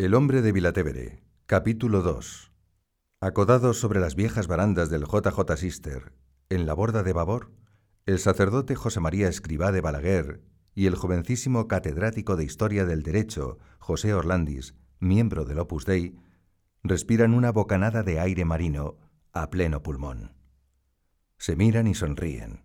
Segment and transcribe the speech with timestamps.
[0.00, 2.52] El hombre de Vilatevere, capítulo 2.
[3.20, 6.14] Acodados sobre las viejas barandas del JJ Sister,
[6.48, 7.52] en la borda de Babor,
[8.06, 10.40] el sacerdote José María Escribá de Balaguer
[10.74, 16.16] y el jovencísimo catedrático de Historia del Derecho, José Orlandis, miembro del Opus Dei,
[16.82, 18.96] respiran una bocanada de aire marino
[19.34, 20.32] a pleno pulmón.
[21.36, 22.62] Se miran y sonríen.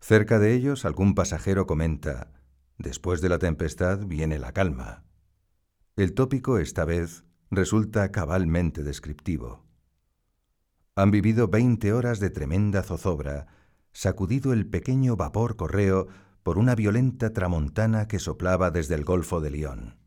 [0.00, 2.32] Cerca de ellos algún pasajero comenta,
[2.76, 5.04] después de la tempestad viene la calma.
[6.00, 9.66] El tópico esta vez resulta cabalmente descriptivo.
[10.94, 13.48] Han vivido veinte horas de tremenda zozobra,
[13.92, 16.08] sacudido el pequeño vapor correo
[16.42, 19.98] por una violenta tramontana que soplaba desde el Golfo de León.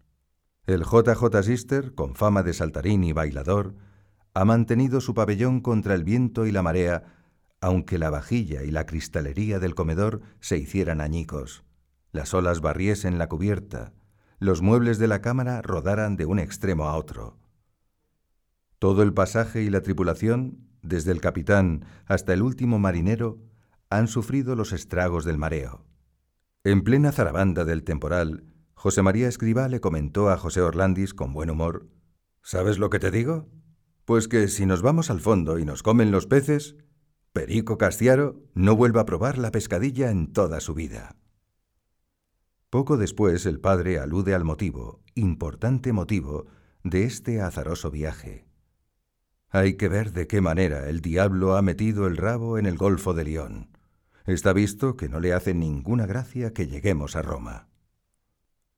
[0.66, 3.76] El JJ Sister, con fama de saltarín y bailador,
[4.34, 7.04] ha mantenido su pabellón contra el viento y la marea,
[7.62, 11.64] aunque la vajilla y la cristalería del comedor se hicieran añicos,
[12.12, 13.94] las olas barriesen la cubierta,
[14.44, 17.38] los muebles de la cámara rodaran de un extremo a otro.
[18.78, 23.40] Todo el pasaje y la tripulación, desde el capitán hasta el último marinero,
[23.90, 25.86] han sufrido los estragos del mareo.
[26.64, 31.50] En plena zarabanda del temporal, José María Escribá le comentó a José Orlandis con buen
[31.50, 31.88] humor,
[32.46, 33.48] ¿Sabes lo que te digo?
[34.04, 36.76] Pues que si nos vamos al fondo y nos comen los peces,
[37.32, 41.16] Perico Castiaro no vuelva a probar la pescadilla en toda su vida.
[42.74, 46.48] Poco después el padre alude al motivo, importante motivo,
[46.84, 48.48] de este azaroso viaje.
[49.50, 53.14] Hay que ver de qué manera el diablo ha metido el rabo en el Golfo
[53.14, 53.78] de León.
[54.26, 57.68] Está visto que no le hace ninguna gracia que lleguemos a Roma.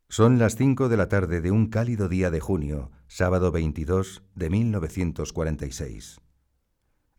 [0.09, 4.49] Son las cinco de la tarde de un cálido día de junio, sábado 22 de
[4.49, 6.19] 1946.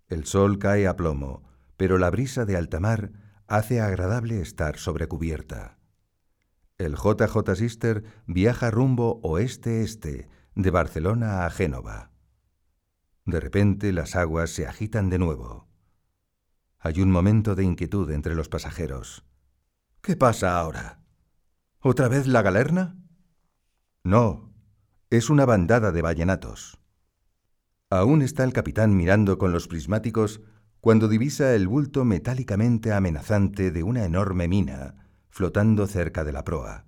[0.09, 1.43] El sol cae a plomo,
[1.79, 3.13] pero la brisa de alta mar
[3.47, 5.76] hace agradable estar sobre cubierta.
[6.79, 12.11] El JJ Sister viaja rumbo oeste-este, de Barcelona a Génova.
[13.25, 15.69] De repente las aguas se agitan de nuevo.
[16.79, 19.25] Hay un momento de inquietud entre los pasajeros.
[20.03, 21.01] ¿Qué pasa ahora?
[21.81, 22.97] ¿Otra vez la galerna?
[24.05, 24.53] No,
[25.09, 26.79] es una bandada de vallenatos.
[27.89, 30.43] Aún está el capitán mirando con los prismáticos
[30.83, 35.06] cuando divisa el bulto metálicamente amenazante de una enorme mina
[35.37, 36.87] flotando cerca de la proa.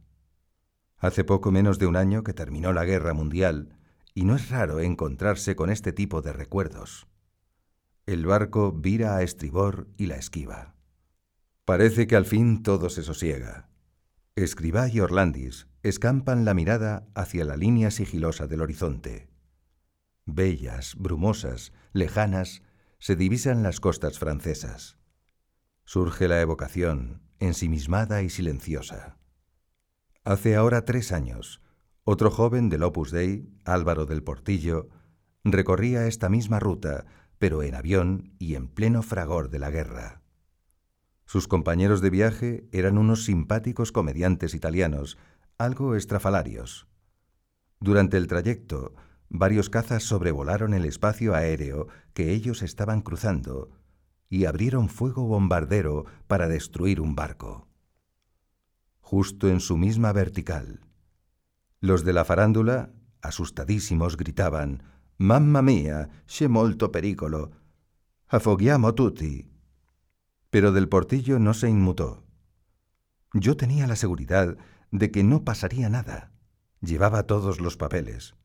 [0.96, 3.76] Hace poco menos de un año que terminó la guerra mundial,
[4.14, 7.08] y no es raro encontrarse con este tipo de recuerdos.
[8.06, 10.76] El barco vira a estribor y la esquiva.
[11.66, 13.68] Parece que al fin todo se sosiega.
[14.34, 19.28] Escribá y Orlandis escampan la mirada hacia la línea sigilosa del horizonte.
[20.24, 22.62] Bellas, brumosas, lejanas,
[22.98, 24.96] se divisan las costas francesas.
[25.84, 29.18] Surge la evocación, ensimismada y silenciosa.
[30.24, 31.62] Hace ahora tres años,
[32.04, 34.88] otro joven del Opus Dei, Álvaro del Portillo,
[35.44, 37.06] recorría esta misma ruta,
[37.38, 40.22] pero en avión y en pleno fragor de la guerra.
[41.24, 45.18] Sus compañeros de viaje eran unos simpáticos comediantes italianos,
[45.58, 46.88] algo estrafalarios.
[47.80, 48.94] Durante el trayecto,
[49.28, 53.70] varios cazas sobrevolaron el espacio aéreo que ellos estaban cruzando
[54.28, 57.66] y abrieron fuego bombardero para destruir un barco.
[59.00, 60.80] Justo en su misma vertical.
[61.80, 62.90] Los de la farándula,
[63.22, 64.82] asustadísimos, gritaban
[65.20, 67.50] Mamma mia, c'è molto pericolo.
[68.26, 69.50] Affoghiamo tutti.
[70.50, 72.24] Pero del portillo no se inmutó.
[73.32, 74.56] Yo tenía la seguridad
[74.92, 76.30] de que no pasaría nada.
[76.80, 78.36] Llevaba todos los papeles.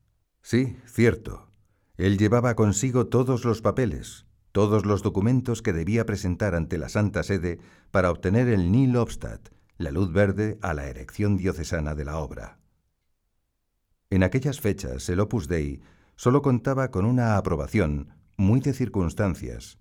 [0.41, 1.51] Sí, cierto.
[1.95, 7.23] Él llevaba consigo todos los papeles, todos los documentos que debía presentar ante la Santa
[7.23, 7.59] Sede
[7.89, 12.59] para obtener el Nil Obstat, la luz verde a la erección diocesana de la obra.
[14.11, 15.81] En aquellas fechas el Opus Dei
[16.15, 19.79] solo contaba con una aprobación muy de circunstancias,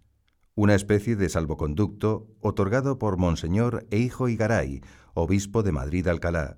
[0.55, 4.81] una especie de salvoconducto otorgado por Monseñor Eijo Igaray,
[5.13, 6.57] obispo de Madrid-Alcalá,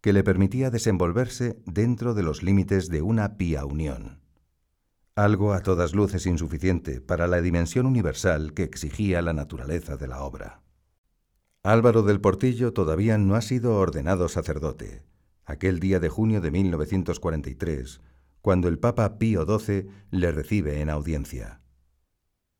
[0.00, 4.23] que le permitía desenvolverse dentro de los límites de una pía unión
[5.16, 10.22] algo a todas luces insuficiente para la dimensión universal que exigía la naturaleza de la
[10.22, 10.60] obra.
[11.62, 15.04] Álvaro del Portillo todavía no ha sido ordenado sacerdote,
[15.44, 18.00] aquel día de junio de 1943,
[18.40, 21.60] cuando el Papa Pío XII le recibe en audiencia.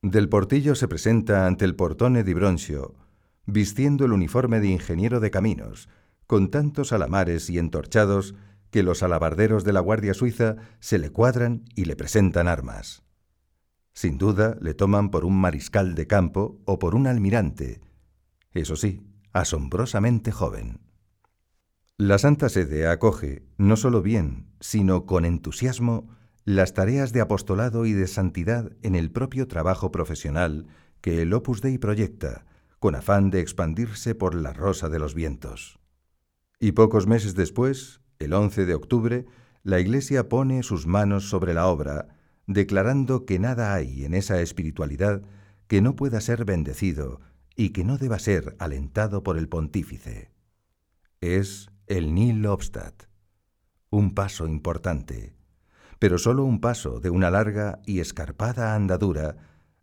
[0.00, 2.95] Del Portillo se presenta ante el portone di Broncio,
[3.47, 5.89] vistiendo el uniforme de ingeniero de caminos,
[6.27, 8.35] con tantos alamares y entorchados
[8.75, 13.05] que los alabarderos de la Guardia Suiza se le cuadran y le presentan armas.
[13.93, 17.81] Sin duda le toman por un mariscal de campo o por un almirante,
[18.50, 19.00] eso sí,
[19.32, 20.81] asombrosamente joven.
[21.99, 26.09] La Santa Sede acoge, no solo bien, sino con entusiasmo,
[26.44, 30.67] las tareas de apostolado y de santidad en el propio trabajo profesional
[31.00, 32.44] que el Opus Dei proyecta,
[32.81, 35.79] con afán de expandirse por la rosa de los vientos.
[36.59, 39.26] Y pocos meses después, el 11 de octubre,
[39.62, 42.09] la Iglesia pone sus manos sobre la obra,
[42.47, 45.23] declarando que nada hay en esa espiritualidad
[45.67, 47.21] que no pueda ser bendecido
[47.56, 50.31] y que no deba ser alentado por el pontífice.
[51.21, 53.05] Es el Nil Obstat.
[53.91, 55.35] Un paso importante,
[55.99, 59.37] pero solo un paso de una larga y escarpada andadura,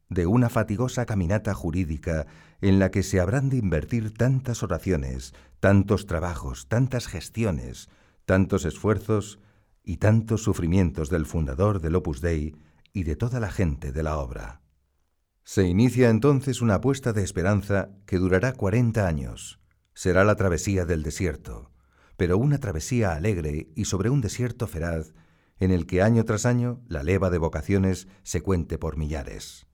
[0.10, 2.28] de una fatigosa caminata jurídica
[2.60, 7.90] en la que se habrán de invertir tantas oraciones, tantos trabajos, tantas gestiones,
[8.32, 9.40] tantos esfuerzos
[9.84, 12.56] y tantos sufrimientos del fundador del Opus Dei
[12.94, 14.62] y de toda la gente de la obra.
[15.44, 19.60] Se inicia entonces una apuesta de esperanza que durará cuarenta años.
[19.94, 21.72] Será la travesía del desierto
[22.22, 25.16] pero una travesía alegre y sobre un desierto feraz
[25.58, 29.66] en el que año tras año la leva de vocaciones se cuente por millares.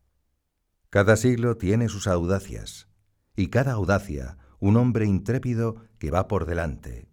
[0.90, 2.88] Cada siglo tiene sus audacias,
[3.36, 7.10] y cada audacia un hombre intrépido que va por delante.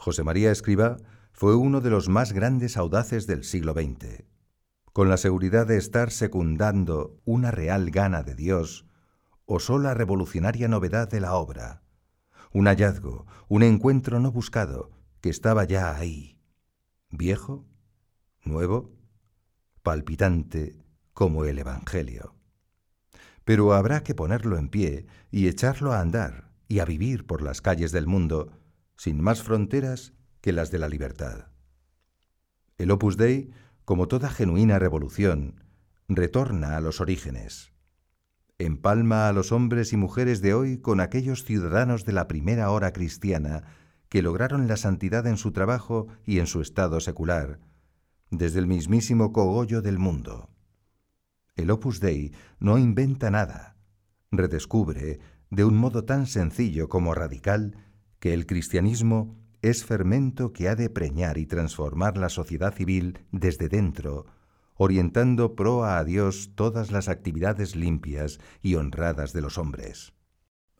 [0.00, 0.96] José María Escribá
[1.30, 4.24] fue uno de los más grandes audaces del siglo XX.
[4.94, 8.86] Con la seguridad de estar secundando una real gana de Dios
[9.44, 11.82] o sola revolucionaria novedad de la obra,
[12.50, 16.38] un hallazgo, un encuentro no buscado, que estaba ya ahí,
[17.10, 17.66] viejo,
[18.42, 18.96] nuevo,
[19.82, 20.78] palpitante
[21.12, 22.34] como el Evangelio.
[23.44, 27.60] Pero habrá que ponerlo en pie y echarlo a andar y a vivir por las
[27.60, 28.59] calles del mundo,
[29.00, 30.12] sin más fronteras
[30.42, 31.46] que las de la libertad.
[32.76, 33.50] El Opus Dei,
[33.86, 35.64] como toda genuina revolución,
[36.08, 37.70] retorna a los orígenes
[38.60, 42.92] empalma a los hombres y mujeres de hoy con aquellos ciudadanos de la primera hora
[42.92, 43.64] cristiana
[44.10, 47.58] que lograron la santidad en su trabajo y en su estado secular,
[48.30, 50.50] desde el mismísimo cogollo del mundo.
[51.56, 53.76] El Opus Dei no inventa nada,
[54.30, 55.20] redescubre,
[55.50, 57.76] de un modo tan sencillo como radical,
[58.20, 63.68] que el cristianismo es fermento que ha de preñar y transformar la sociedad civil desde
[63.68, 64.26] dentro,
[64.74, 70.12] orientando proa a Dios todas las actividades limpias y honradas de los hombres.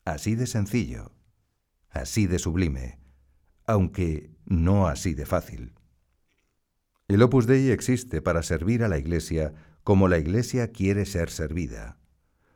[0.04, 1.12] Así de sencillo,
[1.90, 2.98] así de sublime,
[3.66, 5.74] aunque no así de fácil.
[7.08, 9.52] El Opus Dei existe para servir a la Iglesia
[9.82, 11.98] como la Iglesia quiere ser servida.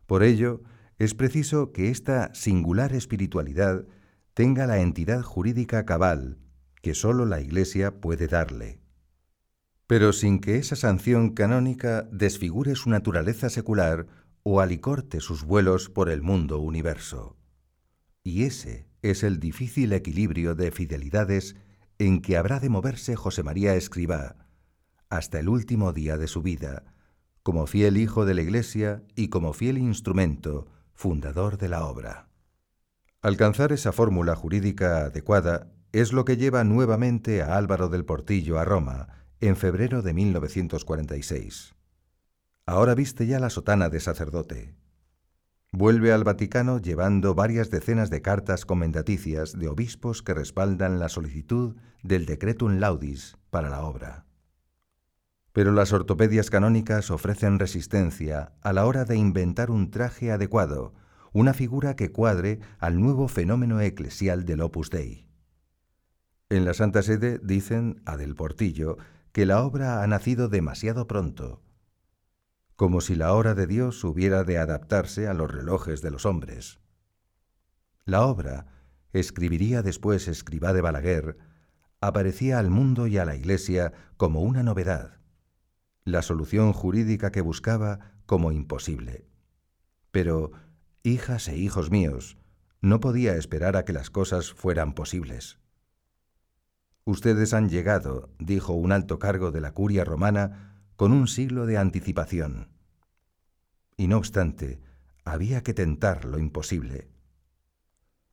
[0.06, 0.62] Por ello,
[0.98, 3.86] es preciso que esta singular espiritualidad
[4.34, 6.38] tenga la entidad jurídica cabal
[6.82, 8.84] que sólo la Iglesia puede darle
[9.86, 14.06] pero sin que esa sanción canónica desfigure su naturaleza secular
[14.42, 17.36] o alicorte sus vuelos por el mundo universo.
[18.22, 21.56] Y ese es el difícil equilibrio de fidelidades
[21.98, 24.36] en que habrá de moverse José María Escribá
[25.10, 26.84] hasta el último día de su vida,
[27.42, 32.28] como fiel hijo de la Iglesia y como fiel instrumento fundador de la obra.
[33.24, 38.66] Alcanzar esa fórmula jurídica adecuada es lo que lleva nuevamente a Álvaro del Portillo a
[38.66, 41.74] Roma, en febrero de 1946.
[42.66, 44.74] Ahora viste ya la sotana de sacerdote.
[45.72, 51.76] Vuelve al Vaticano llevando varias decenas de cartas comendaticias de obispos que respaldan la solicitud
[52.02, 54.26] del Decretum Laudis para la obra.
[55.54, 60.92] Pero las ortopedias canónicas ofrecen resistencia a la hora de inventar un traje adecuado,
[61.34, 65.26] una figura que cuadre al nuevo fenómeno eclesial del Opus Dei.
[66.48, 68.98] En la Santa Sede dicen a Del Portillo
[69.32, 71.60] que la obra ha nacido demasiado pronto,
[72.76, 76.78] como si la hora de Dios hubiera de adaptarse a los relojes de los hombres.
[78.04, 78.66] La obra,
[79.12, 81.36] escribiría después escribá de Balaguer,
[82.00, 85.18] aparecía al mundo y a la Iglesia como una novedad,
[86.04, 89.26] la solución jurídica que buscaba como imposible.
[90.12, 90.52] Pero,
[91.04, 92.38] hijas e hijos míos,
[92.80, 95.58] no podía esperar a que las cosas fueran posibles.
[97.04, 101.76] Ustedes han llegado, dijo un alto cargo de la curia romana, con un siglo de
[101.76, 102.70] anticipación.
[103.98, 104.80] Y no obstante,
[105.26, 107.10] había que tentar lo imposible.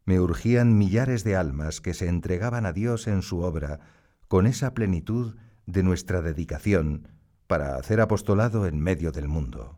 [0.06, 3.82] Me urgían millares de almas que se entregaban a Dios en su obra
[4.30, 5.36] con esa plenitud
[5.66, 7.10] de nuestra dedicación
[7.48, 9.78] para hacer apostolado en medio del mundo.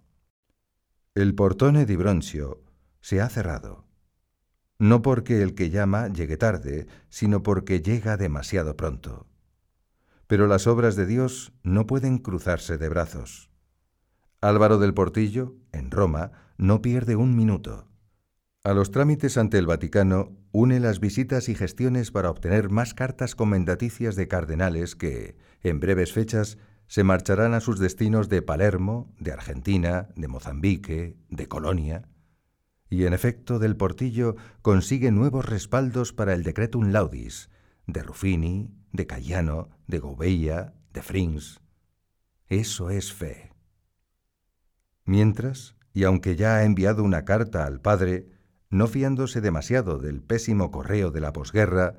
[1.15, 2.62] El portone di Broncio
[3.03, 3.85] se ha cerrado
[4.83, 9.27] no porque el que llama llegue tarde, sino porque llega demasiado pronto.
[10.27, 13.49] Pero las obras de Dios no pueden cruzarse de brazos.
[14.41, 17.87] Álvaro del Portillo, en Roma, no pierde un minuto.
[18.65, 23.35] A los trámites ante el Vaticano une las visitas y gestiones para obtener más cartas
[23.35, 26.57] comendaticias de cardenales que, en breves fechas,
[26.87, 32.03] se marcharán a sus destinos de Palermo, de Argentina, de Mozambique, de Colonia.
[32.93, 37.49] Y en efecto, del Portillo consigue nuevos respaldos para el Decretum Laudis,
[37.87, 41.59] de Ruffini, de Cayano, de Gouveia, de Frings.
[42.45, 43.51] Eso es fe.
[45.05, 48.27] Mientras, y aunque ya ha enviado una carta al padre,
[48.69, 51.95] no fiándose demasiado del pésimo correo de la posguerra,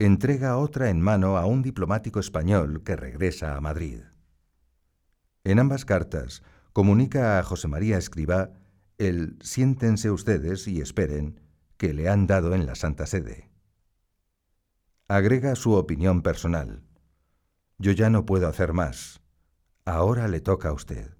[0.00, 4.00] entrega otra en mano a un diplomático español que regresa a Madrid.
[5.44, 8.50] En ambas cartas comunica a José María Escribá
[8.98, 11.40] el siéntense ustedes y esperen
[11.76, 13.48] que le han dado en la Santa Sede.
[15.06, 16.82] Agrega su opinión personal.
[17.78, 19.22] Yo ya no puedo hacer más.
[19.84, 21.16] Ahora le toca a usted.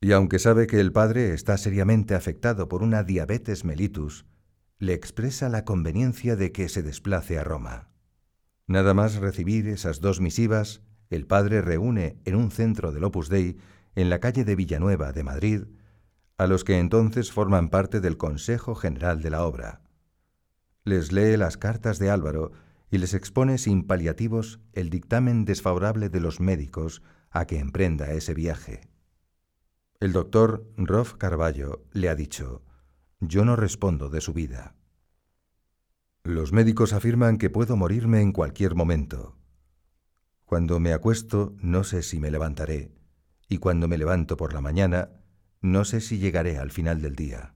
[0.00, 4.24] Y aunque sabe que el padre está seriamente afectado por una diabetes mellitus,
[4.78, 7.90] le expresa la conveniencia de que se desplace a Roma.
[8.66, 10.80] Nada más recibir esas dos misivas,
[11.10, 13.58] el padre reúne en un centro del Opus Dei,
[13.94, 15.64] en la calle de Villanueva de Madrid,
[16.40, 19.82] a los que entonces forman parte del Consejo General de la obra.
[20.84, 22.52] Les lee las cartas de Álvaro
[22.90, 28.32] y les expone sin paliativos el dictamen desfavorable de los médicos a que emprenda ese
[28.32, 28.88] viaje.
[30.00, 32.62] El doctor Rolf Carballo le ha dicho,
[33.20, 34.76] yo no respondo de su vida.
[36.24, 39.36] Los médicos afirman que puedo morirme en cualquier momento.
[40.46, 42.94] Cuando me acuesto no sé si me levantaré,
[43.46, 45.19] y cuando me levanto por la mañana
[45.60, 47.54] no sé si llegaré al final del día.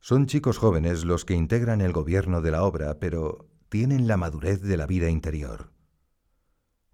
[0.00, 4.60] Son chicos jóvenes los que integran el gobierno de la obra, pero tienen la madurez
[4.62, 5.72] de la vida interior.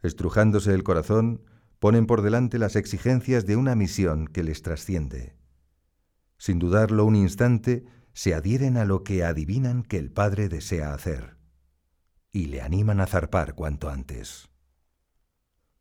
[0.03, 1.45] Estrujándose el corazón,
[1.79, 5.37] ponen por delante las exigencias de una misión que les trasciende.
[6.39, 11.37] Sin dudarlo un instante, se adhieren a lo que adivinan que el Padre desea hacer,
[12.31, 14.49] y le animan a zarpar cuanto antes.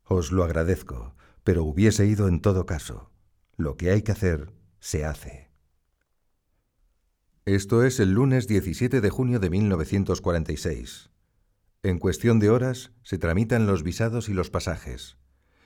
[0.02, 3.11] Os lo agradezco, pero hubiese ido en todo caso.
[3.62, 5.52] Lo que hay que hacer, se hace.
[7.44, 11.10] Esto es el lunes 17 de junio de 1946.
[11.84, 15.16] En cuestión de horas se tramitan los visados y los pasajes.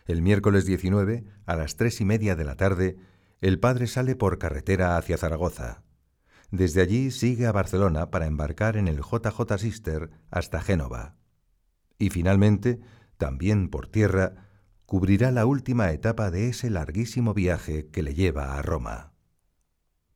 [0.04, 2.98] El miércoles 19, a las tres y media de la tarde,
[3.40, 5.82] el padre sale por carretera hacia Zaragoza.
[6.50, 11.16] Desde allí sigue a Barcelona para embarcar en el JJ Sister hasta Génova.
[11.98, 12.78] Y finalmente,
[13.16, 14.45] también por tierra,
[14.86, 19.12] cubrirá la última etapa de ese larguísimo viaje que le lleva a Roma.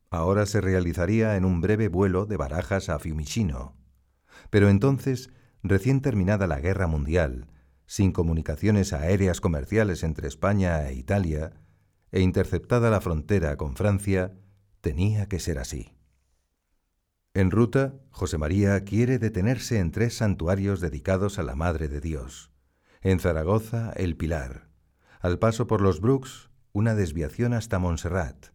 [0.09, 3.77] Ahora se realizaría en un breve vuelo de Barajas a Fiumicino.
[4.49, 5.29] Pero entonces,
[5.61, 7.47] recién terminada la Guerra Mundial,
[7.85, 11.53] sin comunicaciones aéreas comerciales entre España e Italia,
[12.11, 14.33] e interceptada la frontera con Francia,
[14.81, 15.93] tenía que ser así.
[17.33, 22.50] En ruta, José María quiere detenerse en tres santuarios dedicados a la Madre de Dios.
[23.03, 24.69] En Zaragoza, el Pilar.
[25.21, 28.49] Al paso por los Brooks, una desviación hasta Montserrat.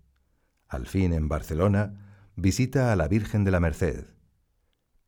[0.68, 4.06] Al fin, en Barcelona, visita a la Virgen de la Merced.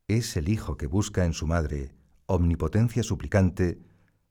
[0.09, 1.95] Es el hijo que busca en su madre,
[2.27, 3.81] omnipotencia suplicante,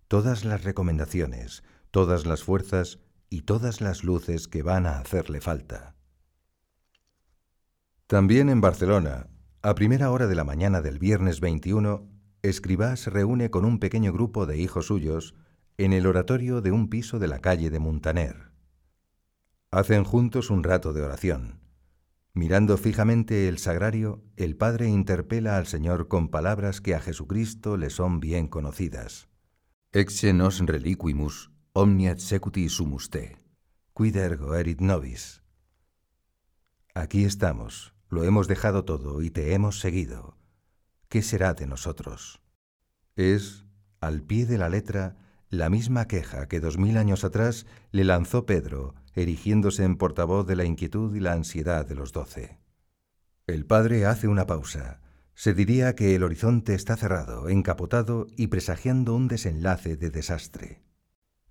[0.10, 3.00] todas las recomendaciones, todas las fuerzas
[3.30, 5.96] y todas las luces que van a hacerle falta.
[8.08, 9.28] También en Barcelona,
[9.62, 12.10] a primera hora de la mañana del viernes 21,
[12.50, 15.36] Escribá se reúne con un pequeño grupo de hijos suyos
[15.77, 18.51] en el oratorio de un piso de la calle de Muntaner.
[19.70, 21.60] Hacen juntos un rato de oración.
[22.34, 27.89] Mirando fijamente el sagrario, el Padre interpela al Señor con palabras que a Jesucristo le
[27.89, 29.27] son bien conocidas.
[29.92, 33.38] Exe nos reliquimus omnia executi sumus te,
[33.94, 35.44] quid ergo erit nobis.
[36.94, 40.37] Aquí estamos, lo hemos dejado todo y te hemos seguido.
[41.10, 42.42] ¿Qué será de nosotros?
[43.16, 43.66] Es,
[44.02, 45.16] al pie de la letra,
[45.50, 50.58] la misma queja que dos mil años atrás le lanzó Pedro, erigiéndose en portavoz de
[50.58, 52.60] la inquietud y la ansiedad de los doce.
[53.46, 55.00] El padre hace una pausa,
[55.34, 60.84] se diría que el horizonte está cerrado, encapotado y presagiando un desenlace de desastre.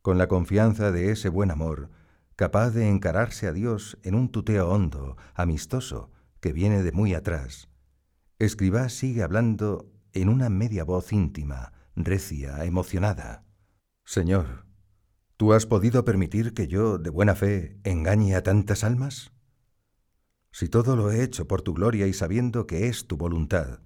[0.02, 1.88] Con la confianza de ese buen amor,
[2.34, 6.10] capaz de encararse a Dios en un tuteo hondo, amistoso,
[6.40, 7.70] que viene de muy atrás,
[8.38, 13.44] Escribá sigue hablando en una media voz íntima, recia, emocionada.
[14.04, 14.66] Señor,
[15.36, 19.32] ¿tú has podido permitir que yo, de buena fe, engañe a tantas almas?
[20.58, 23.80] si todo lo he hecho por tu gloria y sabiendo que es tu voluntad,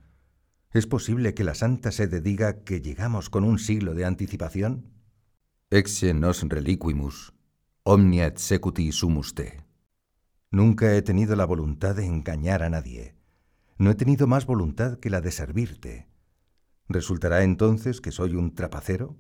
[0.73, 4.93] ¿es posible que la Santa Sede diga que llegamos con un siglo de anticipación?
[5.71, 7.35] Exe nos reliquimus,
[7.83, 9.65] omnia executi sumus te.
[10.53, 13.17] Nunca he tenido la voluntad de engañar a nadie.
[13.81, 16.07] No he tenido más voluntad que la de servirte.
[16.87, 19.17] ¿Resultará entonces que soy un trapacero?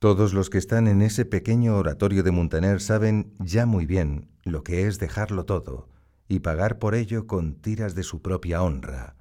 [0.00, 4.64] Todos los que están en ese pequeño oratorio de Muntaner saben ya muy bien lo
[4.64, 5.88] que es dejarlo todo
[6.26, 9.14] y pagar por ello con tiras de su propia honra.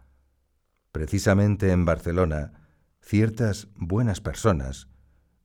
[0.92, 2.54] Precisamente en Barcelona,
[3.02, 4.88] ciertas buenas personas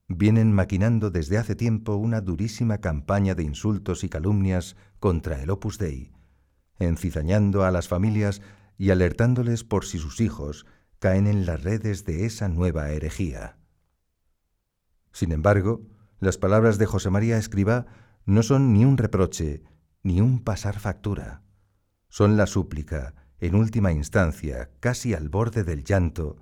[0.07, 5.76] vienen maquinando desde hace tiempo una durísima campaña de insultos y calumnias contra el Opus
[5.76, 6.11] Dei,
[6.78, 8.40] encizañando a las familias
[8.78, 10.64] y alertándoles por si sus hijos
[10.99, 13.58] caen en las redes de esa nueva herejía.
[15.12, 15.82] Sin embargo,
[16.20, 17.87] las palabras de José María Escribá
[18.25, 19.62] no son ni un reproche
[20.02, 21.42] ni un pasar factura.
[22.08, 26.37] Son la súplica, en última instancia, casi al borde del llanto,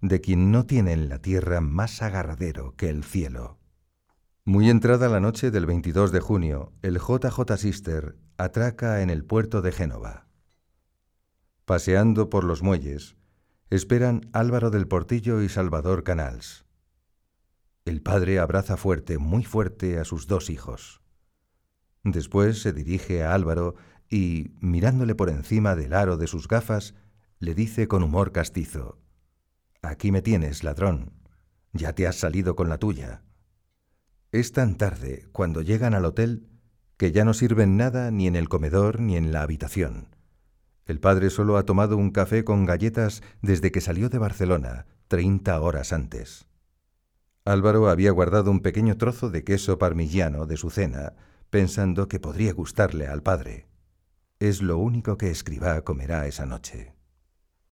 [0.00, 3.58] de quien no tiene en la tierra más agarradero que el cielo.
[4.44, 9.62] Muy entrada la noche del 22 de junio, el JJ Sister atraca en el puerto
[9.62, 10.28] de Génova.
[11.64, 13.16] Paseando por los muelles,
[13.70, 16.66] esperan Álvaro del Portillo y Salvador Canals.
[17.86, 21.00] El padre abraza fuerte, muy fuerte, a sus dos hijos.
[22.02, 23.76] Después se dirige a Álvaro
[24.10, 26.94] y, mirándole por encima del aro de sus gafas,
[27.38, 28.98] le dice con humor castizo,
[29.80, 31.12] Aquí me tienes, ladrón.
[31.72, 33.22] Ya te has salido con la tuya.
[34.32, 36.46] Es tan tarde, cuando llegan al hotel,
[36.98, 40.13] que ya no sirven nada ni en el comedor ni en la habitación.
[40.86, 45.60] El padre solo ha tomado un café con galletas desde que salió de Barcelona, treinta
[45.60, 46.46] horas antes.
[47.46, 51.14] Álvaro había guardado un pequeño trozo de queso parmigiano de su cena,
[51.50, 53.66] pensando que podría gustarle al padre.
[54.40, 56.94] Es lo único que Escribá comerá esa noche.